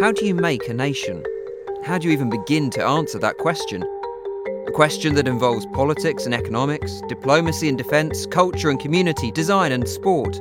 How 0.00 0.12
do 0.12 0.24
you 0.24 0.32
make 0.32 0.68
a 0.68 0.74
nation? 0.74 1.24
How 1.82 1.98
do 1.98 2.06
you 2.06 2.12
even 2.12 2.30
begin 2.30 2.70
to 2.70 2.84
answer 2.84 3.18
that 3.18 3.38
question? 3.38 3.82
A 4.68 4.70
question 4.70 5.16
that 5.16 5.26
involves 5.26 5.66
politics 5.72 6.24
and 6.24 6.32
economics, 6.32 7.02
diplomacy 7.08 7.68
and 7.68 7.76
defence, 7.76 8.24
culture 8.24 8.70
and 8.70 8.78
community, 8.78 9.32
design 9.32 9.72
and 9.72 9.88
sport. 9.88 10.40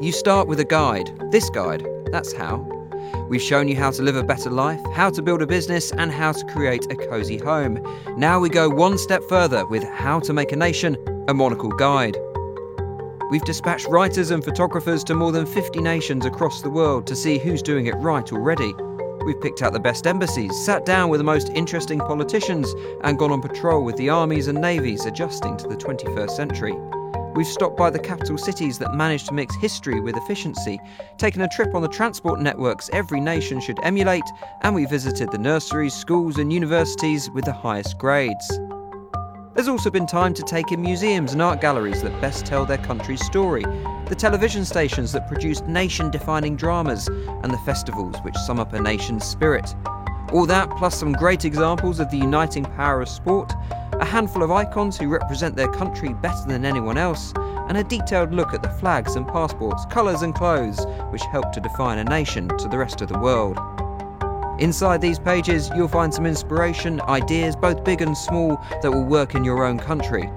You 0.00 0.12
start 0.12 0.48
with 0.48 0.60
a 0.60 0.64
guide. 0.64 1.10
This 1.30 1.50
guide, 1.50 1.86
that's 2.10 2.32
how. 2.32 2.56
We've 3.28 3.42
shown 3.42 3.68
you 3.68 3.76
how 3.76 3.90
to 3.90 4.02
live 4.02 4.16
a 4.16 4.22
better 4.22 4.48
life, 4.48 4.80
how 4.94 5.10
to 5.10 5.20
build 5.20 5.42
a 5.42 5.46
business, 5.46 5.92
and 5.92 6.10
how 6.10 6.32
to 6.32 6.44
create 6.46 6.90
a 6.90 6.96
cosy 6.96 7.36
home. 7.36 7.84
Now 8.16 8.40
we 8.40 8.48
go 8.48 8.70
one 8.70 8.96
step 8.96 9.22
further 9.28 9.66
with 9.66 9.84
How 9.84 10.20
to 10.20 10.32
Make 10.32 10.52
a 10.52 10.56
Nation, 10.56 10.96
a 11.28 11.34
monocle 11.34 11.70
guide. 11.70 12.16
We've 13.30 13.44
dispatched 13.44 13.86
writers 13.86 14.32
and 14.32 14.44
photographers 14.44 15.04
to 15.04 15.14
more 15.14 15.30
than 15.30 15.46
50 15.46 15.80
nations 15.80 16.26
across 16.26 16.62
the 16.62 16.68
world 16.68 17.06
to 17.06 17.14
see 17.14 17.38
who's 17.38 17.62
doing 17.62 17.86
it 17.86 17.94
right 17.98 18.32
already. 18.32 18.74
We've 19.24 19.40
picked 19.40 19.62
out 19.62 19.72
the 19.72 19.78
best 19.78 20.08
embassies, 20.08 20.50
sat 20.64 20.84
down 20.84 21.10
with 21.10 21.20
the 21.20 21.24
most 21.24 21.48
interesting 21.50 22.00
politicians, 22.00 22.74
and 23.04 23.16
gone 23.16 23.30
on 23.30 23.40
patrol 23.40 23.84
with 23.84 23.96
the 23.98 24.10
armies 24.10 24.48
and 24.48 24.60
navies 24.60 25.06
adjusting 25.06 25.56
to 25.58 25.68
the 25.68 25.76
21st 25.76 26.30
century. 26.32 26.74
We've 27.36 27.46
stopped 27.46 27.76
by 27.76 27.90
the 27.90 28.00
capital 28.00 28.36
cities 28.36 28.78
that 28.78 28.94
manage 28.94 29.26
to 29.28 29.34
mix 29.34 29.54
history 29.54 30.00
with 30.00 30.16
efficiency, 30.16 30.80
taken 31.16 31.42
a 31.42 31.48
trip 31.48 31.72
on 31.72 31.82
the 31.82 31.88
transport 31.88 32.40
networks 32.40 32.90
every 32.92 33.20
nation 33.20 33.60
should 33.60 33.78
emulate, 33.84 34.24
and 34.62 34.74
we 34.74 34.86
visited 34.86 35.30
the 35.30 35.38
nurseries, 35.38 35.94
schools, 35.94 36.38
and 36.38 36.52
universities 36.52 37.30
with 37.30 37.44
the 37.44 37.52
highest 37.52 37.96
grades. 37.96 38.50
There's 39.54 39.66
also 39.66 39.90
been 39.90 40.06
time 40.06 40.32
to 40.34 40.42
take 40.42 40.70
in 40.70 40.80
museums 40.80 41.32
and 41.32 41.42
art 41.42 41.60
galleries 41.60 42.02
that 42.02 42.20
best 42.20 42.46
tell 42.46 42.64
their 42.64 42.78
country's 42.78 43.24
story, 43.26 43.64
the 44.06 44.14
television 44.16 44.64
stations 44.64 45.10
that 45.12 45.26
produced 45.26 45.66
nation 45.66 46.08
defining 46.08 46.54
dramas, 46.54 47.08
and 47.08 47.52
the 47.52 47.58
festivals 47.58 48.16
which 48.22 48.36
sum 48.36 48.60
up 48.60 48.72
a 48.72 48.80
nation's 48.80 49.24
spirit. 49.24 49.74
All 50.32 50.46
that, 50.46 50.70
plus 50.78 50.96
some 50.96 51.12
great 51.12 51.44
examples 51.44 51.98
of 51.98 52.10
the 52.12 52.16
uniting 52.16 52.64
power 52.64 53.02
of 53.02 53.08
sport, 53.08 53.52
a 53.92 54.04
handful 54.04 54.44
of 54.44 54.52
icons 54.52 54.96
who 54.96 55.08
represent 55.08 55.56
their 55.56 55.72
country 55.72 56.14
better 56.14 56.46
than 56.46 56.64
anyone 56.64 56.96
else, 56.96 57.32
and 57.68 57.76
a 57.76 57.82
detailed 57.82 58.32
look 58.32 58.54
at 58.54 58.62
the 58.62 58.70
flags 58.70 59.16
and 59.16 59.26
passports, 59.26 59.84
colours 59.86 60.22
and 60.22 60.34
clothes 60.34 60.86
which 61.10 61.22
help 61.32 61.50
to 61.52 61.60
define 61.60 61.98
a 61.98 62.04
nation 62.04 62.46
to 62.56 62.68
the 62.68 62.78
rest 62.78 63.00
of 63.00 63.08
the 63.08 63.18
world. 63.18 63.58
Inside 64.60 65.00
these 65.00 65.18
pages, 65.18 65.70
you'll 65.74 65.88
find 65.88 66.12
some 66.12 66.26
inspiration, 66.26 67.00
ideas, 67.00 67.56
both 67.56 67.82
big 67.82 68.02
and 68.02 68.14
small, 68.14 68.58
that 68.82 68.90
will 68.90 69.04
work 69.04 69.34
in 69.34 69.42
your 69.42 69.64
own 69.64 69.78
country. 69.78 70.30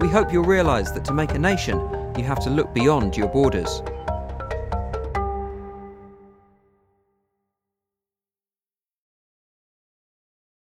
We 0.00 0.08
hope 0.08 0.32
you'll 0.32 0.42
realise 0.42 0.90
that 0.90 1.04
to 1.04 1.14
make 1.14 1.30
a 1.30 1.38
nation, 1.38 1.78
you 2.18 2.24
have 2.24 2.40
to 2.40 2.50
look 2.50 2.74
beyond 2.74 3.16
your 3.16 3.28
borders. 3.28 3.80